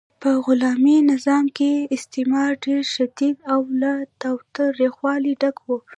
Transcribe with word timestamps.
په 0.21 0.29
غلامي 0.45 0.97
نظام 1.11 1.45
کې 1.57 1.71
استثمار 1.95 2.51
ډیر 2.65 2.81
شدید 2.95 3.35
او 3.53 3.59
له 3.81 3.91
تاوتریخوالي 4.21 5.33
ډک 5.41 5.57
و. 5.67 5.69